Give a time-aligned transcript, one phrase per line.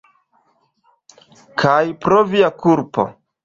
[1.65, 3.11] Kaj pro via kulpo.